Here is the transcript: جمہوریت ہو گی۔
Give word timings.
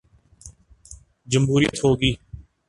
جمہوریت 1.31 1.75
ہو 1.83 1.91
گی۔ 2.01 2.11